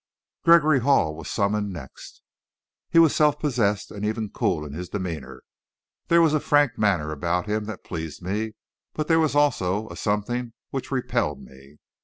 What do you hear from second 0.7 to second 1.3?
Hall was